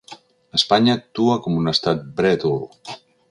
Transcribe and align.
Espanya 0.59 0.95
actua 0.99 1.37
com 1.45 1.59
un 1.61 1.71
estat 1.73 2.03
brètol. 2.21 2.59